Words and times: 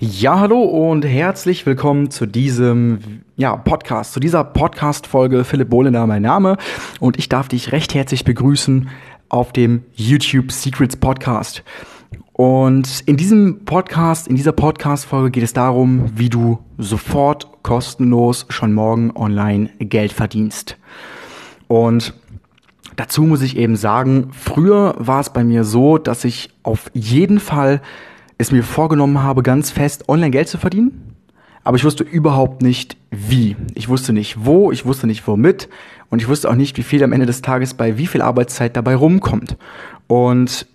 Ja, 0.00 0.38
hallo 0.38 0.62
und 0.62 1.04
herzlich 1.04 1.66
willkommen 1.66 2.12
zu 2.12 2.24
diesem 2.24 3.22
ja, 3.34 3.56
Podcast, 3.56 4.12
zu 4.12 4.20
dieser 4.20 4.44
Podcast-Folge. 4.44 5.42
Philipp 5.42 5.70
Bohlener, 5.70 6.06
mein 6.06 6.22
Name. 6.22 6.56
Und 7.00 7.18
ich 7.18 7.28
darf 7.28 7.48
dich 7.48 7.72
recht 7.72 7.94
herzlich 7.94 8.24
begrüßen 8.24 8.90
auf 9.28 9.52
dem 9.52 9.82
YouTube 9.94 10.52
Secrets 10.52 10.94
Podcast. 10.94 11.64
Und 12.32 13.02
in 13.06 13.16
diesem 13.16 13.64
Podcast, 13.64 14.28
in 14.28 14.36
dieser 14.36 14.52
Podcast-Folge 14.52 15.32
geht 15.32 15.42
es 15.42 15.52
darum, 15.52 16.12
wie 16.14 16.28
du 16.28 16.60
sofort 16.78 17.64
kostenlos 17.64 18.46
schon 18.50 18.74
morgen 18.74 19.10
online 19.16 19.68
Geld 19.80 20.12
verdienst. 20.12 20.76
Und 21.66 22.14
dazu 22.94 23.22
muss 23.22 23.42
ich 23.42 23.56
eben 23.56 23.74
sagen, 23.74 24.28
früher 24.30 24.94
war 24.96 25.18
es 25.18 25.30
bei 25.30 25.42
mir 25.42 25.64
so, 25.64 25.98
dass 25.98 26.24
ich 26.24 26.50
auf 26.62 26.88
jeden 26.94 27.40
Fall 27.40 27.80
es 28.38 28.52
mir 28.52 28.62
vorgenommen 28.62 29.22
habe, 29.22 29.42
ganz 29.42 29.70
fest 29.70 30.08
online 30.08 30.30
Geld 30.30 30.48
zu 30.48 30.58
verdienen. 30.58 31.14
Aber 31.64 31.76
ich 31.76 31.84
wusste 31.84 32.04
überhaupt 32.04 32.62
nicht 32.62 32.96
wie. 33.10 33.56
Ich 33.74 33.88
wusste 33.88 34.12
nicht 34.12 34.46
wo, 34.46 34.72
ich 34.72 34.86
wusste 34.86 35.06
nicht 35.06 35.26
womit 35.26 35.68
und 36.08 36.22
ich 36.22 36.28
wusste 36.28 36.48
auch 36.48 36.54
nicht, 36.54 36.78
wie 36.78 36.82
viel 36.82 37.02
am 37.04 37.12
Ende 37.12 37.26
des 37.26 37.42
Tages 37.42 37.74
bei 37.74 37.98
wie 37.98 38.06
viel 38.06 38.22
Arbeitszeit 38.22 38.76
dabei 38.76 38.94
rumkommt. 38.94 39.56
Und 40.06 40.66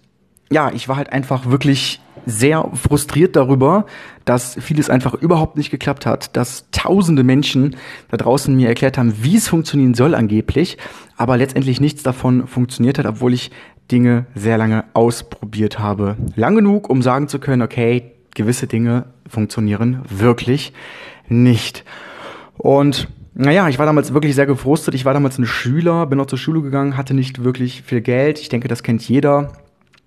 ja, 0.52 0.72
ich 0.72 0.88
war 0.88 0.98
halt 0.98 1.12
einfach 1.12 1.50
wirklich 1.50 2.00
sehr 2.26 2.70
frustriert 2.74 3.36
darüber, 3.36 3.86
dass 4.24 4.56
vieles 4.62 4.90
einfach 4.90 5.14
überhaupt 5.14 5.58
nicht 5.58 5.72
geklappt 5.72 6.06
hat, 6.06 6.38
dass 6.38 6.70
tausende 6.72 7.24
Menschen 7.24 7.76
da 8.10 8.18
draußen 8.18 8.56
mir 8.56 8.68
erklärt 8.68 8.98
haben, 8.98 9.14
wie 9.22 9.36
es 9.36 9.48
funktionieren 9.48 9.94
soll 9.94 10.16
angeblich, 10.16 10.78
aber 11.18 11.38
letztendlich 11.38 11.82
nichts 11.82 12.04
davon 12.04 12.48
funktioniert 12.48 13.00
hat, 13.00 13.06
obwohl 13.06 13.34
ich 13.34 13.52
Dinge 13.94 14.26
sehr 14.34 14.58
lange 14.58 14.86
ausprobiert 14.96 15.78
habe. 15.78 16.18
Lang 16.36 16.56
genug, 16.56 16.90
um 16.90 17.04
sagen 17.04 17.28
zu 17.28 17.38
können, 17.38 17.62
okay, 17.62 18.12
gewisse 18.34 18.66
Dinge 18.66 19.06
funktionieren 19.30 20.02
wirklich 20.10 20.74
nicht. 21.30 21.86
Und 22.58 23.08
naja, 23.36 23.70
ich 23.70 23.78
war 23.78 23.86
damals 23.86 24.12
wirklich 24.12 24.34
sehr 24.34 24.48
gefrustet. 24.48 24.96
Ich 24.96 25.06
war 25.06 25.14
damals 25.14 25.38
ein 25.38 25.46
Schüler, 25.46 26.08
bin 26.08 26.18
noch 26.18 26.26
zur 26.26 26.40
Schule 26.40 26.64
gegangen, 26.64 26.98
hatte 26.98 27.14
nicht 27.14 27.44
wirklich 27.44 27.84
viel 27.84 28.02
Geld. 28.02 28.40
Ich 28.40 28.50
denke, 28.50 28.68
das 28.68 28.82
kennt 28.82 29.08
jeder. 29.08 29.54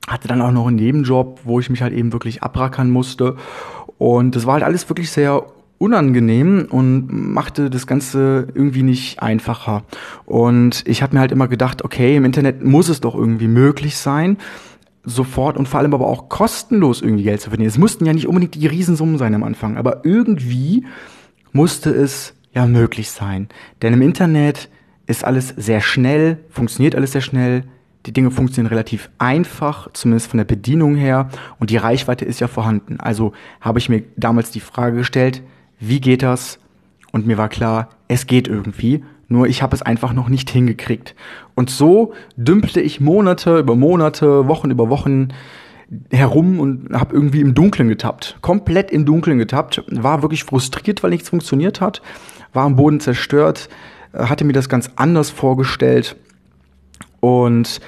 Hatte 0.08 0.26
dann 0.26 0.42
auch 0.42 0.50
noch 0.50 0.66
einen 0.66 0.76
Nebenjob, 0.76 1.40
wo 1.44 1.60
ich 1.60 1.70
mich 1.70 1.82
halt 1.82 1.92
eben 1.92 2.12
wirklich 2.12 2.42
abrackern 2.42 2.90
musste. 2.90 3.36
Und 3.98 4.34
das 4.34 4.46
war 4.46 4.54
halt 4.54 4.64
alles 4.64 4.88
wirklich 4.88 5.10
sehr 5.10 5.44
unangenehm 5.78 6.66
und 6.70 7.08
machte 7.10 7.70
das 7.70 7.86
Ganze 7.86 8.48
irgendwie 8.54 8.82
nicht 8.82 9.20
einfacher. 9.20 9.84
Und 10.24 10.82
ich 10.86 11.02
habe 11.02 11.14
mir 11.14 11.20
halt 11.20 11.32
immer 11.32 11.48
gedacht, 11.48 11.84
okay, 11.84 12.16
im 12.16 12.24
Internet 12.24 12.64
muss 12.64 12.88
es 12.88 13.00
doch 13.00 13.14
irgendwie 13.14 13.48
möglich 13.48 13.96
sein, 13.96 14.38
sofort 15.04 15.56
und 15.56 15.68
vor 15.68 15.80
allem 15.80 15.94
aber 15.94 16.06
auch 16.06 16.28
kostenlos 16.28 17.02
irgendwie 17.02 17.24
Geld 17.24 17.40
zu 17.40 17.50
verdienen. 17.50 17.68
Es 17.68 17.78
mussten 17.78 18.06
ja 18.06 18.12
nicht 18.12 18.26
unbedingt 18.26 18.54
die 18.54 18.66
Riesensummen 18.66 19.18
sein 19.18 19.34
am 19.34 19.44
Anfang, 19.44 19.76
aber 19.76 20.04
irgendwie 20.04 20.84
musste 21.52 21.90
es 21.90 22.34
ja 22.52 22.66
möglich 22.66 23.10
sein. 23.10 23.48
Denn 23.82 23.92
im 23.92 24.02
Internet 24.02 24.68
ist 25.06 25.24
alles 25.24 25.54
sehr 25.56 25.80
schnell, 25.80 26.38
funktioniert 26.50 26.94
alles 26.94 27.12
sehr 27.12 27.20
schnell, 27.20 27.64
die 28.06 28.12
Dinge 28.12 28.30
funktionieren 28.30 28.70
relativ 28.70 29.10
einfach, 29.18 29.88
zumindest 29.92 30.28
von 30.28 30.38
der 30.38 30.44
Bedienung 30.44 30.94
her, 30.94 31.28
und 31.58 31.70
die 31.70 31.76
Reichweite 31.76 32.24
ist 32.24 32.40
ja 32.40 32.48
vorhanden. 32.48 32.98
Also 33.00 33.32
habe 33.60 33.78
ich 33.78 33.88
mir 33.88 34.04
damals 34.16 34.50
die 34.50 34.60
Frage 34.60 34.98
gestellt, 34.98 35.42
wie 35.78 36.00
geht 36.00 36.22
das? 36.22 36.58
Und 37.12 37.26
mir 37.26 37.38
war 37.38 37.48
klar, 37.48 37.88
es 38.08 38.26
geht 38.26 38.48
irgendwie, 38.48 39.04
nur 39.28 39.46
ich 39.46 39.62
habe 39.62 39.74
es 39.74 39.82
einfach 39.82 40.12
noch 40.12 40.28
nicht 40.28 40.50
hingekriegt. 40.50 41.14
Und 41.54 41.70
so 41.70 42.12
dümpelte 42.36 42.80
ich 42.80 43.00
Monate 43.00 43.58
über 43.58 43.74
Monate, 43.74 44.48
Wochen 44.48 44.70
über 44.70 44.88
Wochen 44.88 45.28
herum 46.10 46.60
und 46.60 46.92
habe 46.92 47.14
irgendwie 47.14 47.40
im 47.40 47.54
Dunkeln 47.54 47.88
getappt. 47.88 48.38
Komplett 48.40 48.90
im 48.90 49.04
Dunkeln 49.04 49.38
getappt. 49.38 49.84
War 49.88 50.22
wirklich 50.22 50.44
frustriert, 50.44 51.02
weil 51.02 51.10
nichts 51.10 51.28
funktioniert 51.28 51.80
hat. 51.80 52.02
War 52.52 52.64
am 52.64 52.76
Boden 52.76 53.00
zerstört. 53.00 53.68
Hatte 54.12 54.44
mir 54.44 54.52
das 54.52 54.68
ganz 54.68 54.90
anders 54.96 55.30
vorgestellt. 55.30 56.16
Und 57.20 57.80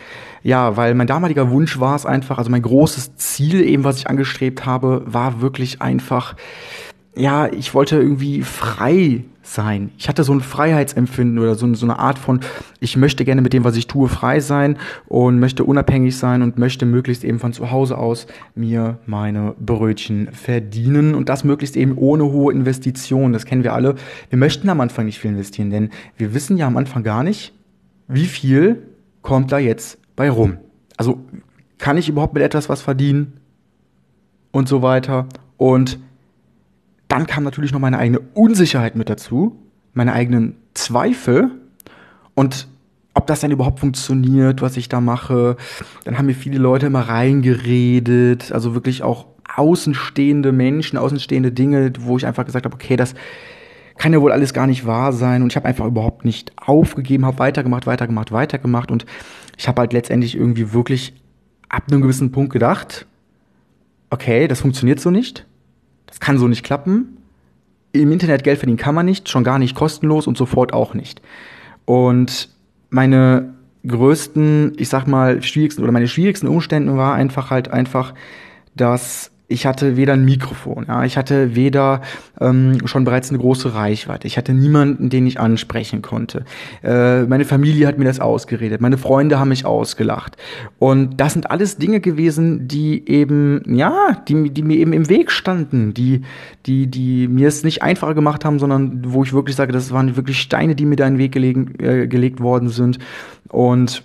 ja, 0.42 0.76
weil 0.76 0.94
mein 0.94 1.06
damaliger 1.06 1.50
Wunsch 1.50 1.80
war 1.80 1.96
es 1.96 2.06
einfach, 2.06 2.38
also 2.38 2.50
mein 2.50 2.62
großes 2.62 3.16
Ziel 3.16 3.60
eben, 3.60 3.84
was 3.84 3.98
ich 3.98 4.08
angestrebt 4.08 4.64
habe, 4.64 5.02
war 5.06 5.40
wirklich 5.40 5.82
einfach, 5.82 6.36
ja, 7.18 7.52
ich 7.52 7.74
wollte 7.74 7.96
irgendwie 7.96 8.42
frei 8.42 9.24
sein. 9.42 9.90
Ich 9.98 10.08
hatte 10.08 10.24
so 10.24 10.32
ein 10.32 10.40
Freiheitsempfinden 10.40 11.38
oder 11.38 11.54
so, 11.54 11.72
so, 11.74 11.86
eine 11.86 11.98
Art 11.98 12.18
von, 12.18 12.40
ich 12.80 12.96
möchte 12.96 13.24
gerne 13.24 13.40
mit 13.40 13.52
dem, 13.52 13.64
was 13.64 13.76
ich 13.76 13.86
tue, 13.86 14.08
frei 14.08 14.40
sein 14.40 14.76
und 15.06 15.40
möchte 15.40 15.64
unabhängig 15.64 16.16
sein 16.16 16.42
und 16.42 16.58
möchte 16.58 16.86
möglichst 16.86 17.24
eben 17.24 17.38
von 17.38 17.52
zu 17.52 17.70
Hause 17.70 17.98
aus 17.98 18.26
mir 18.54 18.98
meine 19.06 19.54
Brötchen 19.58 20.28
verdienen 20.32 21.14
und 21.14 21.28
das 21.28 21.44
möglichst 21.44 21.76
eben 21.76 21.96
ohne 21.96 22.24
hohe 22.24 22.52
Investitionen. 22.52 23.32
Das 23.32 23.46
kennen 23.46 23.64
wir 23.64 23.74
alle. 23.74 23.96
Wir 24.30 24.38
möchten 24.38 24.68
am 24.68 24.80
Anfang 24.80 25.06
nicht 25.06 25.18
viel 25.18 25.30
investieren, 25.30 25.70
denn 25.70 25.90
wir 26.16 26.34
wissen 26.34 26.56
ja 26.56 26.66
am 26.66 26.76
Anfang 26.76 27.02
gar 27.02 27.22
nicht, 27.22 27.52
wie 28.06 28.26
viel 28.26 28.82
kommt 29.22 29.50
da 29.50 29.58
jetzt 29.58 29.98
bei 30.14 30.30
rum. 30.30 30.58
Also 30.96 31.20
kann 31.78 31.96
ich 31.96 32.08
überhaupt 32.08 32.34
mit 32.34 32.42
etwas 32.42 32.68
was 32.68 32.82
verdienen 32.82 33.34
und 34.52 34.68
so 34.68 34.82
weiter 34.82 35.26
und 35.56 35.98
dann 37.18 37.26
kam 37.26 37.42
natürlich 37.42 37.72
noch 37.72 37.80
meine 37.80 37.98
eigene 37.98 38.20
Unsicherheit 38.34 38.94
mit 38.94 39.10
dazu, 39.10 39.56
meine 39.92 40.12
eigenen 40.12 40.54
Zweifel. 40.74 41.50
Und 42.36 42.68
ob 43.12 43.26
das 43.26 43.40
denn 43.40 43.50
überhaupt 43.50 43.80
funktioniert, 43.80 44.62
was 44.62 44.76
ich 44.76 44.88
da 44.88 45.00
mache. 45.00 45.56
Dann 46.04 46.16
haben 46.16 46.26
mir 46.26 46.34
viele 46.36 46.58
Leute 46.58 46.86
immer 46.86 47.00
reingeredet, 47.00 48.52
also 48.52 48.74
wirklich 48.74 49.02
auch 49.02 49.26
außenstehende 49.56 50.52
Menschen, 50.52 50.96
außenstehende 50.96 51.50
Dinge, 51.50 51.92
wo 51.98 52.16
ich 52.16 52.24
einfach 52.24 52.46
gesagt 52.46 52.66
habe, 52.66 52.76
okay, 52.76 52.94
das 52.94 53.14
kann 53.96 54.12
ja 54.12 54.20
wohl 54.20 54.30
alles 54.30 54.54
gar 54.54 54.68
nicht 54.68 54.86
wahr 54.86 55.12
sein. 55.12 55.42
Und 55.42 55.50
ich 55.50 55.56
habe 55.56 55.66
einfach 55.66 55.86
überhaupt 55.86 56.24
nicht 56.24 56.52
aufgegeben, 56.54 57.26
habe 57.26 57.40
weitergemacht, 57.40 57.88
weitergemacht, 57.88 58.30
weitergemacht. 58.30 58.92
Und 58.92 59.06
ich 59.56 59.66
habe 59.66 59.80
halt 59.80 59.92
letztendlich 59.92 60.36
irgendwie 60.36 60.72
wirklich 60.72 61.20
ab 61.68 61.82
einem 61.90 62.00
gewissen 62.00 62.30
Punkt 62.30 62.52
gedacht, 62.52 63.06
okay, 64.10 64.46
das 64.46 64.60
funktioniert 64.60 65.00
so 65.00 65.10
nicht 65.10 65.47
das 66.08 66.20
kann 66.20 66.38
so 66.38 66.48
nicht 66.48 66.64
klappen. 66.64 67.18
Im 67.92 68.10
Internet 68.12 68.44
Geld 68.44 68.58
verdienen 68.58 68.78
kann 68.78 68.94
man 68.94 69.06
nicht, 69.06 69.28
schon 69.28 69.44
gar 69.44 69.58
nicht 69.58 69.74
kostenlos 69.74 70.26
und 70.26 70.36
sofort 70.36 70.72
auch 70.72 70.94
nicht. 70.94 71.22
Und 71.84 72.48
meine 72.90 73.54
größten, 73.86 74.72
ich 74.76 74.88
sag 74.88 75.06
mal, 75.06 75.42
schwierigsten 75.42 75.82
oder 75.82 75.92
meine 75.92 76.08
schwierigsten 76.08 76.48
Umstände 76.48 76.96
war 76.96 77.14
einfach 77.14 77.50
halt 77.50 77.68
einfach, 77.70 78.14
dass 78.74 79.30
ich 79.50 79.64
hatte 79.64 79.96
weder 79.96 80.12
ein 80.12 80.26
Mikrofon, 80.26 80.84
ja, 80.88 81.04
ich 81.04 81.16
hatte 81.16 81.56
weder 81.56 82.02
ähm, 82.38 82.86
schon 82.86 83.04
bereits 83.04 83.30
eine 83.30 83.38
große 83.38 83.74
Reichweite, 83.74 84.26
ich 84.26 84.36
hatte 84.36 84.52
niemanden, 84.52 85.08
den 85.08 85.26
ich 85.26 85.40
ansprechen 85.40 86.02
konnte. 86.02 86.44
Äh, 86.82 87.22
meine 87.22 87.46
Familie 87.46 87.86
hat 87.86 87.98
mir 87.98 88.04
das 88.04 88.20
ausgeredet, 88.20 88.82
meine 88.82 88.98
Freunde 88.98 89.38
haben 89.38 89.48
mich 89.48 89.64
ausgelacht. 89.64 90.36
Und 90.78 91.18
das 91.18 91.32
sind 91.32 91.50
alles 91.50 91.78
Dinge 91.78 92.00
gewesen, 92.00 92.68
die 92.68 93.08
eben, 93.08 93.62
ja, 93.74 94.22
die, 94.28 94.50
die 94.50 94.62
mir 94.62 94.76
eben 94.76 94.92
im 94.92 95.08
Weg 95.08 95.30
standen, 95.30 95.94
die, 95.94 96.20
die, 96.66 96.86
die 96.86 97.26
mir 97.26 97.48
es 97.48 97.64
nicht 97.64 97.82
einfacher 97.82 98.14
gemacht 98.14 98.44
haben, 98.44 98.58
sondern 98.58 99.02
wo 99.06 99.24
ich 99.24 99.32
wirklich 99.32 99.56
sage, 99.56 99.72
das 99.72 99.90
waren 99.92 100.14
wirklich 100.16 100.40
Steine, 100.40 100.74
die 100.74 100.84
mir 100.84 100.96
da 100.96 101.06
in 101.06 101.14
den 101.14 101.20
Weg 101.20 101.32
gelegen, 101.32 101.74
äh, 101.78 102.06
gelegt 102.06 102.40
worden 102.40 102.68
sind. 102.68 102.98
Und 103.48 104.02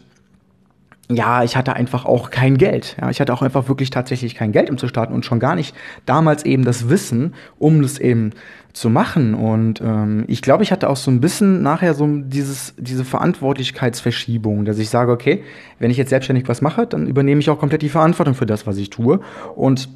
ja, 1.16 1.44
ich 1.44 1.56
hatte 1.56 1.74
einfach 1.76 2.06
auch 2.06 2.30
kein 2.30 2.58
Geld. 2.58 2.98
Ja, 3.00 3.10
ich 3.10 3.20
hatte 3.20 3.34
auch 3.34 3.42
einfach 3.42 3.68
wirklich 3.68 3.90
tatsächlich 3.90 4.36
kein 4.36 4.52
Geld, 4.52 4.70
um 4.70 4.78
zu 4.78 4.88
starten 4.88 5.14
und 5.14 5.26
schon 5.26 5.40
gar 5.40 5.56
nicht 5.56 5.76
damals 6.06 6.46
eben 6.46 6.64
das 6.66 6.90
Wissen, 6.90 7.34
um 7.60 7.82
das 7.82 8.00
eben 8.00 8.32
zu 8.74 8.90
machen. 8.90 9.34
Und 9.36 9.82
ähm, 9.82 10.26
ich 10.28 10.42
glaube, 10.42 10.64
ich 10.64 10.72
hatte 10.72 10.90
auch 10.90 10.98
so 10.98 11.12
ein 11.12 11.22
bisschen 11.22 11.62
nachher 11.62 11.94
so 11.94 12.08
dieses, 12.08 12.74
diese 12.78 13.06
Verantwortlichkeitsverschiebung, 13.06 14.66
dass 14.66 14.80
ich 14.80 14.90
sage, 14.90 15.12
okay, 15.12 15.44
wenn 15.80 15.92
ich 15.92 15.98
jetzt 15.98 16.10
selbstständig 16.10 16.48
was 16.48 16.62
mache, 16.62 16.88
dann 16.88 17.08
übernehme 17.08 17.40
ich 17.40 17.50
auch 17.50 17.60
komplett 17.60 17.84
die 17.84 17.90
Verantwortung 17.90 18.34
für 18.34 18.46
das, 18.46 18.66
was 18.66 18.78
ich 18.78 18.90
tue. 18.90 19.20
Und 19.56 19.90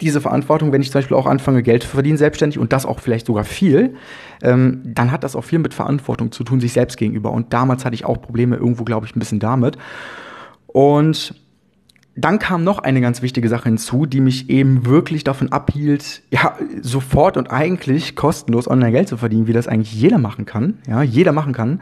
diese 0.00 0.20
Verantwortung, 0.20 0.72
wenn 0.72 0.80
ich 0.80 0.90
zum 0.90 1.00
Beispiel 1.00 1.16
auch 1.16 1.26
anfange, 1.26 1.62
Geld 1.62 1.82
zu 1.82 1.88
verdienen, 1.88 2.18
selbstständig 2.18 2.58
und 2.58 2.72
das 2.72 2.86
auch 2.86 3.00
vielleicht 3.00 3.26
sogar 3.26 3.44
viel, 3.44 3.94
ähm, 4.42 4.80
dann 4.84 5.10
hat 5.10 5.24
das 5.24 5.34
auch 5.34 5.44
viel 5.44 5.58
mit 5.58 5.74
Verantwortung 5.74 6.30
zu 6.32 6.44
tun, 6.44 6.60
sich 6.60 6.72
selbst 6.72 6.96
gegenüber. 6.96 7.32
Und 7.32 7.52
damals 7.52 7.84
hatte 7.84 7.94
ich 7.94 8.04
auch 8.04 8.20
Probleme 8.20 8.56
irgendwo, 8.56 8.84
glaube 8.84 9.06
ich, 9.06 9.16
ein 9.16 9.18
bisschen 9.18 9.40
damit. 9.40 9.76
Und 10.78 11.34
dann 12.14 12.38
kam 12.38 12.62
noch 12.62 12.78
eine 12.78 13.00
ganz 13.00 13.20
wichtige 13.20 13.48
Sache 13.48 13.64
hinzu, 13.64 14.06
die 14.06 14.20
mich 14.20 14.48
eben 14.48 14.86
wirklich 14.86 15.24
davon 15.24 15.50
abhielt, 15.50 16.22
ja, 16.30 16.56
sofort 16.82 17.36
und 17.36 17.50
eigentlich 17.50 18.14
kostenlos 18.14 18.68
online 18.70 18.92
Geld 18.92 19.08
zu 19.08 19.16
verdienen, 19.16 19.48
wie 19.48 19.52
das 19.52 19.66
eigentlich 19.66 19.92
jeder 19.92 20.18
machen 20.18 20.46
kann, 20.46 20.78
ja, 20.86 21.02
jeder 21.02 21.32
machen 21.32 21.52
kann. 21.52 21.80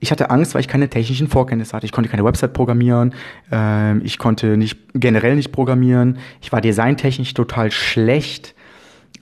Ich 0.00 0.10
hatte 0.10 0.30
Angst, 0.30 0.54
weil 0.54 0.62
ich 0.62 0.68
keine 0.68 0.88
technischen 0.88 1.28
Vorkenntnisse 1.28 1.74
hatte. 1.74 1.84
Ich 1.84 1.92
konnte 1.92 2.08
keine 2.08 2.24
Website 2.24 2.54
programmieren, 2.54 3.12
äh, 3.52 3.98
ich 3.98 4.16
konnte 4.16 4.56
nicht 4.56 4.78
generell 4.94 5.36
nicht 5.36 5.52
programmieren, 5.52 6.16
ich 6.40 6.50
war 6.50 6.62
designtechnisch 6.62 7.34
total 7.34 7.70
schlecht. 7.70 8.54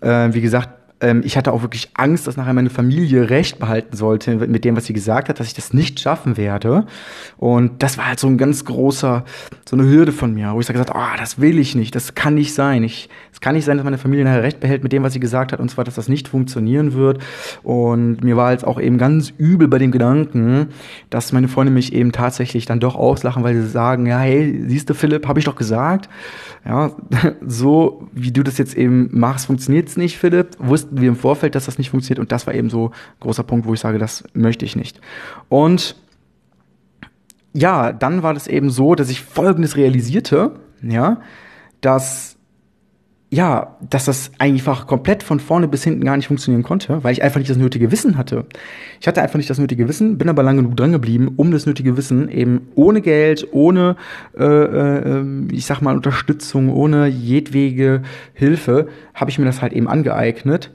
Äh, 0.02 0.34
wie 0.34 0.40
gesagt, 0.40 0.69
ähm, 1.00 1.22
ich 1.25 1.37
hatte 1.37 1.52
auch 1.52 1.62
wirklich 1.62 1.90
Angst, 1.94 2.26
dass 2.26 2.37
nachher 2.37 2.54
meine 2.54 2.70
Familie 2.70 3.28
Recht 3.28 3.58
behalten 3.58 3.96
sollte 3.96 4.34
mit 4.34 4.64
dem, 4.64 4.76
was 4.76 4.87
sie 4.87 4.94
gesagt 4.94 5.28
hat, 5.28 5.38
dass 5.38 5.46
ich 5.46 5.54
das 5.54 5.75
nicht 5.75 6.00
schaffen 6.00 6.37
werde. 6.37 6.87
Und 7.37 7.82
das 7.82 7.98
war 7.98 8.08
halt 8.08 8.19
so 8.19 8.26
ein 8.26 8.38
ganz 8.38 8.64
großer, 8.64 9.25
so 9.69 9.76
eine 9.76 9.88
Hürde 9.88 10.12
von 10.12 10.32
mir, 10.32 10.52
wo 10.54 10.60
ich 10.60 10.66
gesagt 10.66 10.90
habe, 10.90 10.98
oh, 10.98 11.19
das 11.19 11.38
will 11.38 11.58
ich 11.58 11.75
nicht, 11.75 11.94
das 11.94 12.14
kann 12.14 12.34
nicht 12.34 12.54
sein. 12.54 12.82
Es 12.84 13.40
kann 13.40 13.54
nicht 13.54 13.66
sein, 13.66 13.76
dass 13.76 13.84
meine 13.84 13.98
Familie 13.98 14.25
nachher 14.25 14.43
recht 14.43 14.60
behält 14.60 14.82
mit 14.82 14.93
dem, 14.93 15.02
was 15.02 15.12
sie 15.12 15.20
gesagt 15.20 15.52
hat, 15.52 15.60
und 15.60 15.70
zwar, 15.70 15.84
dass 15.84 15.96
das 15.96 16.08
nicht 16.08 16.28
funktionieren 16.28 16.94
wird. 16.94 17.22
Und 17.62 18.25
mir 18.25 18.37
war 18.37 18.52
jetzt 18.52 18.66
auch 18.66 18.81
eben 18.81 18.96
ganz 18.96 19.32
übel 19.37 19.69
bei 19.69 19.78
dem 19.78 19.92
Gedanken, 19.92 20.69
dass 21.10 21.32
meine 21.32 21.49
Freunde 21.49 21.72
mich 21.72 21.92
eben 21.92 22.12
tatsächlich 22.12 22.64
dann 22.64 22.81
doch 22.81 22.94
auslachen, 22.94 23.44
weil 23.44 23.54
sie 23.54 23.69
sagen, 23.69 24.06
ja, 24.06 24.19
hey, 24.19 24.64
siehst 24.66 24.88
du, 24.88 24.94
Philipp, 24.94 25.28
habe 25.28 25.38
ich 25.38 25.44
doch 25.44 25.56
gesagt. 25.56 26.08
Ja, 26.64 26.92
so 27.46 28.08
wie 28.12 28.32
du 28.32 28.42
das 28.42 28.56
jetzt 28.58 28.75
eben 28.76 29.08
machst, 29.12 29.46
funktioniert 29.46 29.88
es 29.88 29.96
nicht, 29.96 30.19
Philipp. 30.19 30.56
Wussten 30.86 31.00
wir 31.00 31.08
im 31.08 31.16
Vorfeld, 31.16 31.54
dass 31.54 31.66
das 31.66 31.78
nicht 31.78 31.90
funktioniert. 31.90 32.20
Und 32.20 32.32
das 32.32 32.46
war 32.46 32.54
eben 32.54 32.70
so 32.70 32.88
ein 32.88 33.20
großer 33.20 33.42
Punkt, 33.42 33.66
wo 33.66 33.74
ich 33.74 33.80
sage, 33.80 33.98
das 33.98 34.24
möchte 34.32 34.64
ich 34.64 34.76
nicht. 34.76 35.00
Und 35.48 35.96
ja, 37.52 37.92
dann 37.92 38.22
war 38.22 38.34
das 38.34 38.46
eben 38.46 38.70
so, 38.70 38.94
dass 38.94 39.08
ich 39.08 39.22
Folgendes 39.22 39.76
realisierte, 39.76 40.52
ja, 40.82 41.20
dass 41.80 42.35
ja, 43.36 43.76
dass 43.90 44.06
das 44.06 44.30
einfach 44.38 44.86
komplett 44.86 45.22
von 45.22 45.40
vorne 45.40 45.68
bis 45.68 45.84
hinten 45.84 46.02
gar 46.04 46.16
nicht 46.16 46.28
funktionieren 46.28 46.62
konnte, 46.62 47.04
weil 47.04 47.12
ich 47.12 47.22
einfach 47.22 47.38
nicht 47.38 47.50
das 47.50 47.58
nötige 47.58 47.92
Wissen 47.92 48.16
hatte. 48.16 48.46
Ich 48.98 49.06
hatte 49.06 49.20
einfach 49.20 49.36
nicht 49.36 49.50
das 49.50 49.58
nötige 49.58 49.86
Wissen, 49.88 50.16
bin 50.16 50.30
aber 50.30 50.42
lange 50.42 50.62
genug 50.62 50.74
dran 50.74 50.92
geblieben, 50.92 51.34
um 51.36 51.50
das 51.50 51.66
nötige 51.66 51.98
Wissen 51.98 52.30
eben 52.30 52.68
ohne 52.76 53.02
Geld, 53.02 53.46
ohne, 53.52 53.96
äh, 54.38 54.42
äh, 54.42 55.24
ich 55.52 55.66
sag 55.66 55.82
mal, 55.82 55.94
Unterstützung, 55.94 56.70
ohne 56.70 57.08
jedwege 57.08 58.00
Hilfe, 58.32 58.88
habe 59.12 59.30
ich 59.30 59.38
mir 59.38 59.44
das 59.44 59.60
halt 59.60 59.74
eben 59.74 59.86
angeeignet. 59.86 60.72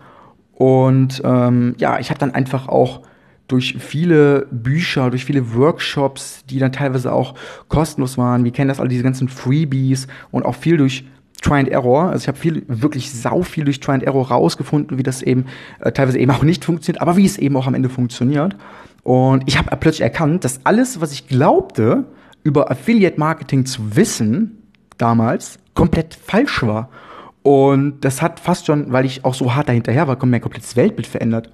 Und 0.53 1.19
ähm, 1.25 1.73
ja, 1.79 1.97
ich 1.97 2.11
habe 2.11 2.19
dann 2.19 2.35
einfach 2.35 2.67
auch 2.67 3.01
durch 3.47 3.77
viele 3.79 4.45
Bücher, 4.51 5.09
durch 5.09 5.25
viele 5.25 5.55
Workshops, 5.55 6.45
die 6.47 6.59
dann 6.59 6.71
teilweise 6.71 7.11
auch 7.11 7.33
kostenlos 7.69 8.19
waren. 8.19 8.43
Wir 8.43 8.51
kennen 8.51 8.67
das 8.67 8.79
alle, 8.79 8.89
diese 8.89 9.01
ganzen 9.01 9.29
Freebies 9.29 10.07
und 10.29 10.45
auch 10.45 10.55
viel 10.55 10.77
durch 10.77 11.05
Try 11.41 11.55
and 11.55 11.69
Error. 11.69 12.09
Also 12.09 12.23
ich 12.23 12.27
habe 12.27 12.37
viel, 12.37 12.63
wirklich 12.67 13.11
sau 13.11 13.41
viel 13.41 13.65
durch 13.65 13.79
Try 13.79 13.93
and 13.93 14.03
Error 14.03 14.29
rausgefunden, 14.29 14.97
wie 14.97 15.03
das 15.03 15.21
eben 15.21 15.45
äh, 15.79 15.91
teilweise 15.91 16.19
eben 16.19 16.31
auch 16.31 16.43
nicht 16.43 16.63
funktioniert, 16.63 17.01
aber 17.01 17.17
wie 17.17 17.25
es 17.25 17.37
eben 17.37 17.57
auch 17.57 17.67
am 17.67 17.73
Ende 17.73 17.89
funktioniert. 17.89 18.55
Und 19.03 19.43
ich 19.47 19.57
habe 19.57 19.75
plötzlich 19.77 20.01
erkannt, 20.01 20.45
dass 20.45 20.61
alles, 20.63 21.01
was 21.01 21.11
ich 21.11 21.27
glaubte, 21.27 22.05
über 22.43 22.69
Affiliate 22.71 23.19
Marketing 23.19 23.65
zu 23.65 23.95
wissen, 23.95 24.57
damals, 24.97 25.59
komplett 25.73 26.13
falsch 26.13 26.61
war. 26.63 26.89
Und 27.43 28.01
das 28.01 28.21
hat 28.21 28.39
fast 28.39 28.67
schon, 28.67 28.91
weil 28.93 29.05
ich 29.05 29.25
auch 29.25 29.33
so 29.33 29.55
hart 29.55 29.67
dahinterher 29.67 30.07
war, 30.07 30.23
mein 30.25 30.41
komplettes 30.41 30.75
Weltbild 30.75 31.07
verändert 31.07 31.51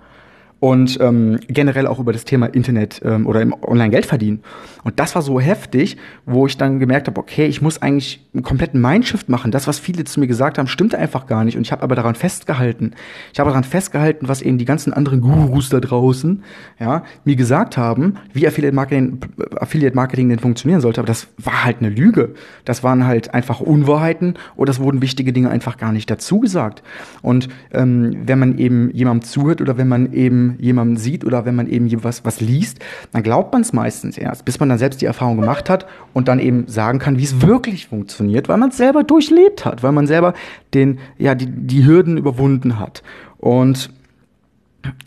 und 0.59 0.99
ähm, 1.01 1.39
generell 1.47 1.87
auch 1.87 1.99
über 1.99 2.13
das 2.13 2.25
Thema 2.25 2.47
Internet 2.47 3.01
ähm, 3.05 3.27
oder 3.27 3.41
im 3.41 3.53
Online-Geld 3.53 4.05
verdienen. 4.05 4.41
Und 4.83 4.99
das 4.99 5.15
war 5.15 5.21
so 5.21 5.39
heftig, 5.39 5.97
wo 6.25 6.47
ich 6.47 6.57
dann 6.57 6.79
gemerkt 6.79 7.07
habe, 7.07 7.19
okay, 7.19 7.45
ich 7.45 7.61
muss 7.61 7.81
eigentlich 7.81 8.26
einen 8.37 8.43
kompletten 8.43 8.79
Mindshift 8.79 9.29
machen. 9.29 9.51
Das, 9.51 9.67
was 9.67 9.79
viele 9.79 10.03
zu 10.03 10.19
mir 10.19 10.27
gesagt 10.27 10.57
haben, 10.57 10.67
stimmte 10.67 10.97
einfach 10.97 11.25
gar 11.25 11.43
nicht. 11.43 11.57
Und 11.57 11.63
ich 11.63 11.71
habe 11.71 11.81
aber 11.81 11.95
daran 11.95 12.15
festgehalten. 12.15 12.91
Ich 13.33 13.39
habe 13.39 13.49
daran 13.49 13.63
festgehalten, 13.63 14.27
was 14.27 14.41
eben 14.41 14.59
die 14.59 14.65
ganzen 14.65 14.93
anderen 14.93 15.21
Gurus 15.21 15.69
da 15.69 15.79
draußen 15.79 16.43
ja, 16.79 17.03
mir 17.25 17.35
gesagt 17.35 17.77
haben, 17.77 18.17
wie 18.33 18.47
Affiliate 18.47 18.75
Marketing, 18.75 19.19
Affiliate 19.55 19.95
Marketing 19.95 20.29
denn 20.29 20.39
funktionieren 20.39 20.81
sollte. 20.81 21.01
Aber 21.01 21.07
das 21.07 21.27
war 21.37 21.65
halt 21.65 21.77
eine 21.79 21.89
Lüge. 21.89 22.35
Das 22.63 22.83
waren 22.83 23.05
halt 23.05 23.33
einfach 23.33 23.59
Unwahrheiten 23.59 24.35
oder 24.55 24.69
es 24.69 24.79
wurden 24.79 25.01
wichtige 25.01 25.33
Dinge 25.33 25.49
einfach 25.49 25.77
gar 25.77 25.91
nicht 25.91 26.09
dazu 26.09 26.39
gesagt. 26.39 26.83
Und 27.23 27.49
ähm, 27.73 28.17
wenn 28.25 28.37
man 28.37 28.57
eben 28.59 28.91
jemandem 28.91 29.27
zuhört 29.27 29.61
oder 29.61 29.77
wenn 29.77 29.87
man 29.87 30.13
eben 30.13 30.57
jemanden 30.59 30.97
sieht 30.97 31.25
oder 31.25 31.45
wenn 31.45 31.55
man 31.55 31.67
eben 31.67 31.87
was, 32.03 32.23
was 32.23 32.39
liest, 32.39 32.79
dann 33.13 33.23
glaubt 33.23 33.51
man 33.51 33.63
es 33.63 33.73
meistens 33.73 34.15
erst, 34.17 34.45
bis 34.45 34.59
man 34.59 34.69
dann 34.69 34.77
selbst 34.77 35.01
die 35.01 35.05
Erfahrung 35.05 35.37
gemacht 35.37 35.71
hat 35.71 35.87
und 36.13 36.27
dann 36.27 36.37
eben 36.37 36.67
sagen 36.67 36.99
kann, 36.99 37.17
wie 37.17 37.23
es 37.23 37.41
wirklich 37.41 37.87
funktioniert, 37.87 38.26
weil 38.49 38.57
man 38.57 38.69
es 38.69 38.77
selber 38.77 39.03
durchlebt 39.03 39.65
hat, 39.65 39.83
weil 39.83 39.91
man 39.91 40.07
selber 40.07 40.33
den, 40.73 40.99
ja, 41.17 41.35
die, 41.35 41.47
die 41.47 41.85
Hürden 41.85 42.17
überwunden 42.17 42.79
hat. 42.79 43.03
Und 43.37 43.89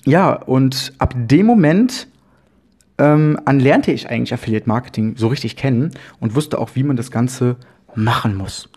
ja, 0.04 0.32
und 0.32 0.92
ab 0.98 1.14
dem 1.16 1.46
Moment 1.46 2.08
ähm, 2.98 3.38
an 3.44 3.60
lernte 3.60 3.92
ich 3.92 4.08
eigentlich 4.08 4.34
Affiliate 4.34 4.68
Marketing 4.68 5.16
so 5.16 5.28
richtig 5.28 5.56
kennen 5.56 5.92
und 6.20 6.34
wusste 6.34 6.58
auch, 6.58 6.70
wie 6.74 6.82
man 6.82 6.96
das 6.96 7.10
Ganze 7.10 7.56
machen 7.94 8.36
muss. 8.36 8.68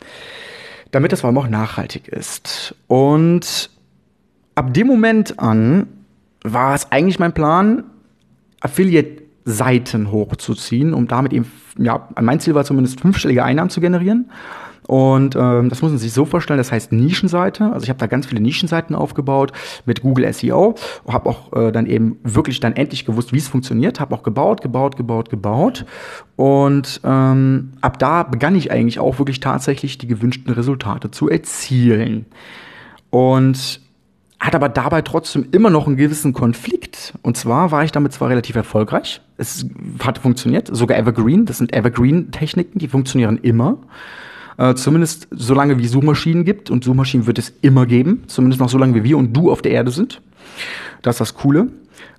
Damit 0.92 1.12
das 1.12 1.22
vor 1.22 1.28
allem 1.28 1.38
auch 1.38 1.50
nachhaltig 1.50 2.08
ist. 2.08 2.76
Und 2.88 3.70
ab 4.56 4.74
dem 4.74 4.88
Moment 4.88 5.40
an 5.40 5.88
war 6.44 6.76
es 6.76 6.92
eigentlich 6.92 7.20
mein 7.20 7.34
Plan, 7.34 7.84
Affiliate-Seiten 9.46 10.12
hochzuziehen, 10.12 10.94
um 10.94 11.08
damit 11.08 11.34
eben, 11.34 11.52
ja, 11.78 12.08
mein 12.20 12.40
Ziel 12.40 12.56
war 12.56 12.64
zumindest 12.64 13.02
fünfstellige 13.02 13.44
Einnahmen 13.44 13.70
zu 13.70 13.82
generieren. 13.82 14.30
Und 14.86 15.38
ähm, 15.38 15.70
das 15.70 15.82
muss 15.82 15.92
man 15.92 15.98
sich 15.98 16.12
so 16.12 16.26
vorstellen, 16.26 16.58
das 16.58 16.74
heißt 16.74 16.92
Nischenseite. 16.92 17.72
Also 17.72 17.86
ich 17.86 17.90
habe 17.90 18.00
da 18.00 18.08
ganz 18.08 18.26
viele 18.26 18.42
Nischenseiten 18.42 18.98
aufgebaut 18.98 19.54
mit 19.86 20.02
Google 20.02 20.32
SEO. 20.34 20.76
Habe 21.08 21.30
auch 21.30 21.54
äh, 21.54 21.72
dann 21.72 21.86
eben 21.86 22.18
wirklich 22.24 22.60
dann 22.60 22.74
endlich 22.74 23.06
gewusst, 23.06 23.32
wie 23.32 23.38
es 23.38 23.48
funktioniert. 23.48 24.02
Habe 24.02 24.14
auch 24.14 24.24
gebaut, 24.24 24.62
gebaut, 24.62 24.98
gebaut, 24.98 25.30
gebaut. 25.30 25.86
Und 26.36 27.00
ähm, 27.06 27.72
ab 27.80 27.98
da 27.98 28.24
begann 28.24 28.56
ich 28.56 28.72
eigentlich 28.72 29.00
auch 29.00 29.20
wirklich 29.20 29.40
tatsächlich 29.40 30.00
die 30.00 30.08
gewünschten 30.08 30.54
Resultate 30.54 31.12
zu 31.12 31.30
erzielen. 31.30 32.26
Und 33.10 33.80
hat 34.44 34.56
aber 34.56 34.68
dabei 34.68 35.02
trotzdem 35.02 35.48
immer 35.54 35.70
noch 35.70 35.88
einen 35.88 35.96
gewissen 35.96 36.34
Konflikt. 36.34 37.14
Und 37.22 37.38
zwar 37.38 37.72
war 37.72 37.86
ich 37.86 37.94
damit 37.94 38.12
zwar 38.12 38.30
relativ 38.30 38.58
erfolgreich, 38.58 39.22
es 39.38 39.66
hat 40.04 40.18
funktioniert, 40.18 40.70
sogar 40.76 40.98
Evergreen, 40.98 41.46
das 41.46 41.60
sind 41.60 41.74
Evergreen-Techniken, 41.74 42.78
die 42.78 42.90
funktionieren 42.90 43.38
immer. 43.38 43.78
Äh, 44.58 44.76
zumindest 44.76 45.30
solange 45.32 45.80
wie 45.80 45.88
Suchmaschinen 45.88 46.44
gibt 46.44 46.70
und 46.70 46.84
Suchmaschinen 46.84 47.26
wird 47.26 47.40
es 47.40 47.54
immer 47.62 47.86
geben, 47.86 48.24
zumindest 48.28 48.60
noch 48.60 48.70
so 48.70 48.78
lange 48.78 48.96
wie 48.96 49.06
wir 49.06 49.18
und 49.18 49.32
du 49.34 49.50
auf 49.50 49.62
der 49.62 49.72
Erde 49.72 49.92
sind. 49.92 50.22
Das 51.02 51.16
ist 51.16 51.22
das 51.22 51.34
Coole. 51.36 51.70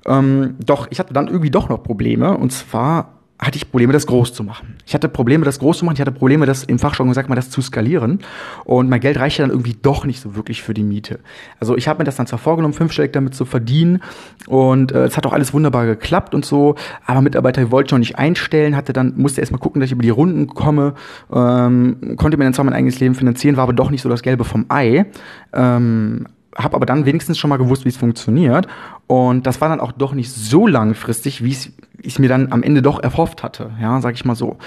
Ähm, 0.06 0.56
doch 0.64 0.88
ich 0.90 0.98
hatte 1.00 1.12
dann 1.12 1.28
irgendwie 1.28 1.50
doch 1.50 1.68
noch 1.68 1.82
Probleme 1.82 2.36
und 2.36 2.52
zwar 2.52 3.20
hatte 3.44 3.56
ich 3.56 3.70
Probleme, 3.70 3.92
das 3.92 4.06
groß 4.06 4.32
zu 4.32 4.44
machen. 4.44 4.76
Ich 4.86 4.94
hatte 4.94 5.08
Probleme, 5.08 5.44
das 5.44 5.58
groß 5.58 5.78
zu 5.78 5.84
machen. 5.84 5.94
Ich 5.94 6.00
hatte 6.00 6.12
Probleme, 6.12 6.46
das 6.46 6.64
im 6.64 6.78
Fachjargon 6.78 7.08
gesagt 7.08 7.28
mal, 7.28 7.34
das 7.34 7.50
zu 7.50 7.60
skalieren. 7.62 8.20
Und 8.64 8.88
mein 8.88 9.00
Geld 9.00 9.18
reichte 9.18 9.42
dann 9.42 9.50
irgendwie 9.50 9.76
doch 9.80 10.04
nicht 10.04 10.20
so 10.20 10.36
wirklich 10.36 10.62
für 10.62 10.74
die 10.74 10.82
Miete. 10.82 11.20
Also 11.60 11.76
ich 11.76 11.88
habe 11.88 11.98
mir 11.98 12.04
das 12.04 12.16
dann 12.16 12.26
zwar 12.26 12.38
vorgenommen, 12.38 12.74
fünfstellig 12.74 13.12
damit 13.12 13.34
zu 13.34 13.44
verdienen. 13.44 14.02
Und 14.46 14.92
äh, 14.92 15.04
es 15.04 15.16
hat 15.16 15.26
auch 15.26 15.32
alles 15.32 15.52
wunderbar 15.52 15.86
geklappt 15.86 16.34
und 16.34 16.44
so. 16.44 16.74
Aber 17.06 17.20
Mitarbeiter 17.20 17.70
wollte 17.70 17.88
ich 17.88 17.92
noch 17.92 17.98
nicht 17.98 18.18
einstellen, 18.18 18.76
hatte 18.76 18.92
dann, 18.92 19.14
musste 19.16 19.40
erstmal 19.40 19.60
gucken, 19.60 19.80
dass 19.80 19.88
ich 19.88 19.92
über 19.92 20.02
die 20.02 20.10
Runden 20.10 20.46
komme. 20.48 20.94
Ähm, 21.32 22.16
konnte 22.16 22.36
mir 22.36 22.44
dann 22.44 22.54
zwar 22.54 22.64
mein 22.64 22.74
eigenes 22.74 23.00
Leben 23.00 23.14
finanzieren, 23.14 23.56
war 23.56 23.64
aber 23.64 23.72
doch 23.72 23.90
nicht 23.90 24.02
so 24.02 24.08
das 24.08 24.22
Gelbe 24.22 24.44
vom 24.44 24.66
Ei. 24.68 25.06
Ähm, 25.52 26.26
habe 26.56 26.76
aber 26.76 26.86
dann 26.86 27.06
wenigstens 27.06 27.38
schon 27.38 27.50
mal 27.50 27.56
gewusst, 27.56 27.84
wie 27.84 27.88
es 27.88 27.96
funktioniert. 27.96 28.66
Und 29.06 29.46
das 29.46 29.60
war 29.60 29.68
dann 29.68 29.80
auch 29.80 29.92
doch 29.92 30.12
nicht 30.12 30.30
so 30.30 30.66
langfristig, 30.66 31.42
wie 31.42 31.52
es 31.52 31.72
ich 32.00 32.18
mir 32.18 32.28
dann 32.28 32.52
am 32.52 32.62
Ende 32.62 32.82
doch 32.82 33.02
erhofft 33.02 33.42
hatte, 33.42 33.72
ja, 33.80 34.00
sag 34.00 34.14
ich 34.14 34.24
mal 34.24 34.34
so. 34.34 34.58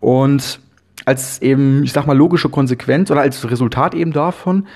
Und 0.00 0.60
als 1.04 1.40
eben, 1.40 1.82
ich 1.84 1.92
sag 1.92 2.06
mal, 2.06 2.16
logische 2.16 2.48
Konsequenz 2.48 3.10
oder 3.10 3.22
als 3.22 3.50
Resultat 3.50 3.94
eben 3.94 4.12
davon, 4.12 4.66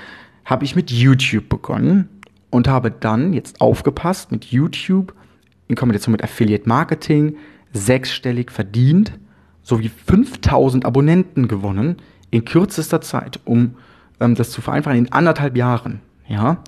habe 0.45 0.65
ich 0.65 0.77
mit 0.77 0.91
YouTube 0.91 1.49
begonnen 1.49 2.09
und 2.51 2.69
habe 2.69 2.91
dann 2.91 3.33
jetzt 3.33 3.61
aufgepasst 3.61 4.33
mit 4.33 4.47
YouTube 4.47 5.15
in 5.69 5.77
Kombination 5.77 6.13
mit 6.13 6.23
Affiliate 6.23 6.69
Marketing 6.69 7.37
sechsstellig 7.73 8.51
verdient 8.51 9.19
sowie 9.63 9.89
5000 9.89 10.87
Abonnenten 10.87 11.49
gewonnen 11.49 11.97
in 12.31 12.45
kürzester 12.45 13.01
Zeit, 13.01 13.41
um 13.45 13.75
ähm, 14.21 14.35
das 14.35 14.51
zu 14.51 14.63
vereinfachen, 14.63 14.99
in 14.99 15.13
anderthalb 15.13 15.57
Jahren. 15.57 16.01
Ja. 16.29 16.59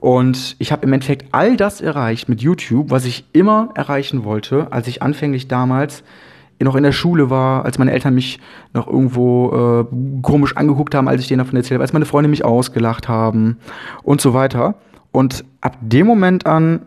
Und 0.00 0.56
ich 0.58 0.70
habe 0.70 0.86
im 0.86 0.92
Endeffekt 0.92 1.26
all 1.32 1.56
das 1.56 1.80
erreicht 1.80 2.28
mit 2.28 2.40
YouTube, 2.40 2.90
was 2.90 3.04
ich 3.04 3.24
immer 3.32 3.70
erreichen 3.74 4.24
wollte, 4.24 4.70
als 4.70 4.86
ich 4.86 5.02
anfänglich 5.02 5.48
damals 5.48 6.04
noch 6.60 6.74
in 6.74 6.82
der 6.82 6.92
Schule 6.92 7.30
war, 7.30 7.64
als 7.64 7.78
meine 7.78 7.92
Eltern 7.92 8.14
mich 8.14 8.40
noch 8.74 8.86
irgendwo 8.86 9.86
äh, 9.90 10.22
komisch 10.22 10.56
angeguckt 10.56 10.94
haben, 10.94 11.08
als 11.08 11.20
ich 11.22 11.28
denen 11.28 11.38
davon 11.38 11.56
erzählt 11.56 11.76
habe, 11.76 11.84
als 11.84 11.92
meine 11.92 12.04
Freunde 12.04 12.28
mich 12.28 12.44
ausgelacht 12.44 13.08
haben 13.08 13.58
und 14.02 14.20
so 14.20 14.34
weiter. 14.34 14.74
Und 15.12 15.44
ab 15.60 15.76
dem 15.80 16.06
Moment 16.06 16.46
an 16.46 16.82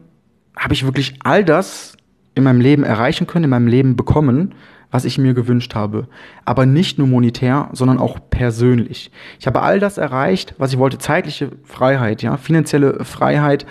habe 0.57 0.73
ich 0.73 0.85
wirklich 0.85 1.15
all 1.23 1.45
das 1.45 1.95
in 2.35 2.43
meinem 2.43 2.61
Leben 2.61 2.83
erreichen 2.83 3.27
können, 3.27 3.45
in 3.45 3.49
meinem 3.49 3.67
Leben 3.67 3.95
bekommen, 3.95 4.53
was 4.91 5.05
ich 5.05 5.17
mir 5.17 5.33
gewünscht 5.33 5.73
habe. 5.73 6.07
Aber 6.45 6.65
nicht 6.65 6.97
nur 6.97 7.07
monetär, 7.07 7.69
sondern 7.71 7.97
auch 7.97 8.19
persönlich. 8.29 9.11
Ich 9.39 9.47
habe 9.47 9.61
all 9.61 9.79
das 9.79 9.97
erreicht, 9.97 10.53
was 10.57 10.73
ich 10.73 10.79
wollte. 10.79 10.97
Zeitliche 10.97 11.49
Freiheit, 11.63 12.21
ja, 12.21 12.37
finanzielle 12.37 13.03
Freiheit, 13.03 13.65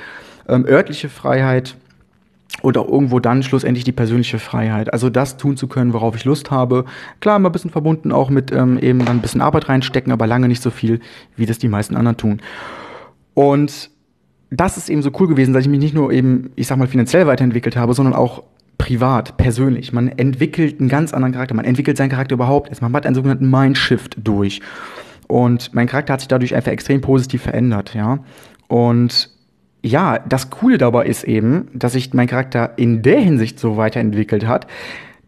ähm, 0.49 0.67
örtliche 0.67 1.09
Freiheit 1.09 1.77
und 2.63 2.77
auch 2.77 2.89
irgendwo 2.89 3.21
dann 3.21 3.43
schlussendlich 3.43 3.85
die 3.85 3.93
persönliche 3.93 4.39
Freiheit. 4.39 4.93
Also 4.93 5.11
das 5.11 5.37
tun 5.37 5.57
zu 5.57 5.69
können, 5.69 5.93
worauf 5.93 6.17
ich 6.17 6.25
Lust 6.25 6.51
habe. 6.51 6.85
Klar, 7.21 7.37
immer 7.37 7.49
ein 7.49 7.53
bisschen 7.53 7.71
verbunden 7.71 8.13
auch 8.13 8.31
mit 8.31 8.53
ähm, 8.53 8.79
eben 8.79 9.05
dann 9.05 9.19
ein 9.19 9.23
bisschen 9.23 9.41
Arbeit 9.41 9.69
reinstecken, 9.69 10.13
aber 10.13 10.27
lange 10.27 10.49
nicht 10.49 10.63
so 10.63 10.71
viel, 10.71 11.01
wie 11.37 11.47
das 11.47 11.59
die 11.59 11.69
meisten 11.69 11.97
anderen 11.97 12.17
tun. 12.17 12.41
Und 13.35 13.91
das 14.51 14.77
ist 14.77 14.91
eben 14.91 15.03
so 15.03 15.11
cool 15.21 15.29
gewesen, 15.29 15.55
dass 15.55 15.63
ich 15.63 15.71
mich 15.71 15.79
nicht 15.79 15.95
nur 15.95 16.11
eben, 16.11 16.51
ich 16.57 16.67
sag 16.67 16.77
mal, 16.77 16.89
finanziell 16.89 17.27
weiterentwickelt 17.27 17.77
habe, 17.77 17.95
sondern 17.95 18.15
auch 18.15 18.43
privat, 18.81 19.37
persönlich. 19.37 19.93
Man 19.93 20.09
entwickelt 20.09 20.81
einen 20.81 20.89
ganz 20.89 21.13
anderen 21.13 21.35
Charakter. 21.35 21.55
Man 21.55 21.67
entwickelt 21.67 21.99
seinen 21.99 22.09
Charakter 22.09 22.33
überhaupt. 22.33 22.81
Man 22.81 22.91
macht 22.91 23.05
einen 23.05 23.15
sogenannten 23.15 23.51
Mindshift 23.51 24.17
durch. 24.25 24.63
Und 25.29 25.75
mein 25.75 25.87
Charakter 25.87 26.15
hat 26.15 26.21
sich 26.21 26.29
dadurch 26.29 26.55
einfach 26.55 26.73
extrem 26.73 27.03
positiv 27.03 27.43
verändert, 27.43 27.95
ja. 27.95 28.21
Und 28.69 29.29
ja, 29.83 30.19
das 30.19 30.49
Coole 30.49 30.79
dabei 30.79 31.05
ist 31.05 31.25
eben, 31.25 31.69
dass 31.75 31.93
sich 31.93 32.15
mein 32.15 32.27
Charakter 32.27 32.73
in 32.79 33.03
der 33.03 33.21
Hinsicht 33.21 33.61
so 33.61 33.77
weiterentwickelt 33.77 34.47
hat, 34.47 34.67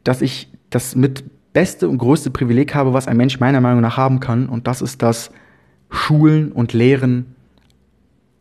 dass 0.03 0.23
ich 0.23 0.49
das 0.71 0.97
mit 0.97 1.23
beste 1.53 1.91
und 1.91 1.99
größte 1.99 2.31
Privileg 2.31 2.75
habe, 2.75 2.95
was 2.95 3.07
ein 3.07 3.19
Mensch 3.19 3.39
meiner 3.39 3.61
Meinung 3.61 3.83
nach 3.83 3.99
haben 3.99 4.19
kann. 4.19 4.49
Und 4.49 4.67
das 4.67 4.81
ist 4.81 5.03
das 5.03 5.31
Schulen 5.91 6.53
und 6.53 6.73
Lehren 6.73 7.37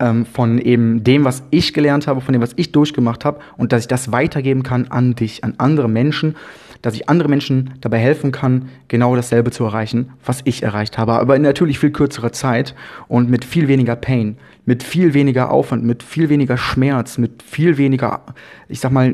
ähm, 0.01 0.25
von 0.25 0.57
eben 0.59 1.03
dem, 1.03 1.23
was 1.23 1.43
ich 1.51 1.73
gelernt 1.73 2.07
habe, 2.07 2.19
von 2.19 2.33
dem, 2.33 2.41
was 2.41 2.53
ich 2.55 2.71
durchgemacht 2.71 3.23
habe 3.23 3.39
und 3.57 3.71
dass 3.71 3.81
ich 3.83 3.87
das 3.87 4.11
weitergeben 4.11 4.63
kann 4.63 4.87
an 4.89 5.15
dich, 5.15 5.43
an 5.43 5.53
andere 5.59 5.87
Menschen, 5.87 6.35
dass 6.81 6.95
ich 6.95 7.07
andere 7.07 7.29
Menschen 7.29 7.75
dabei 7.79 7.99
helfen 7.99 8.31
kann, 8.31 8.69
genau 8.87 9.15
dasselbe 9.15 9.51
zu 9.51 9.63
erreichen, 9.63 10.13
was 10.25 10.41
ich 10.45 10.63
erreicht 10.63 10.97
habe, 10.97 11.13
aber 11.13 11.35
in 11.35 11.43
natürlich 11.43 11.77
viel 11.77 11.91
kürzerer 11.91 12.31
Zeit 12.31 12.73
und 13.07 13.29
mit 13.29 13.45
viel 13.45 13.67
weniger 13.67 13.95
Pain, 13.95 14.37
mit 14.65 14.81
viel 14.81 15.13
weniger 15.13 15.51
Aufwand, 15.51 15.83
mit 15.83 16.01
viel 16.01 16.29
weniger 16.29 16.57
Schmerz, 16.57 17.19
mit 17.19 17.43
viel 17.43 17.77
weniger, 17.77 18.21
ich 18.67 18.79
sag 18.79 18.91
mal, 18.91 19.13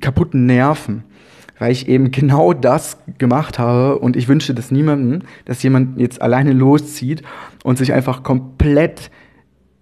kaputten 0.00 0.46
Nerven 0.46 1.04
weil 1.60 1.72
ich 1.72 1.88
eben 1.88 2.12
genau 2.12 2.52
das 2.52 2.98
gemacht 3.18 3.58
habe 3.58 3.98
und 3.98 4.14
ich 4.16 4.28
wünsche 4.28 4.54
das 4.54 4.70
niemandem, 4.70 5.22
dass 5.44 5.60
jemand 5.62 5.98
jetzt 5.98 6.22
alleine 6.22 6.52
loszieht 6.52 7.22
und 7.64 7.78
sich 7.78 7.92
einfach 7.92 8.22
komplett 8.22 9.10